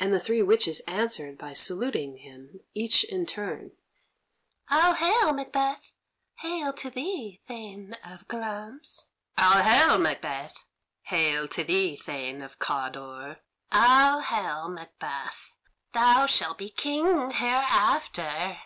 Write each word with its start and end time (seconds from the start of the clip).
And 0.00 0.12
the 0.12 0.18
three 0.18 0.42
witches 0.42 0.80
answered 0.88 1.38
by 1.38 1.52
saluting 1.52 2.16
him, 2.16 2.62
each 2.74 3.04
in 3.04 3.26
turn: 3.26 3.76
"All 4.72 4.94
hail, 4.94 5.32
Macbeth! 5.34 5.92
Hail 6.40 6.72
to 6.72 6.90
thee, 6.90 7.40
Thane 7.46 7.92
of 8.04 8.26
Glamis!" 8.26 9.06
"All 9.38 9.62
hail, 9.62 9.98
Macbeth! 9.98 10.64
Hail 11.02 11.46
to 11.46 11.62
thee, 11.62 11.94
Thane 11.94 12.42
of 12.42 12.58
Cawdor!" 12.58 13.36
"All 13.70 14.18
hail, 14.18 14.68
Macbeth! 14.68 15.52
Thou 15.92 16.26
shalt 16.26 16.58
be 16.58 16.68
King 16.68 17.30
hereafter." 17.30 18.58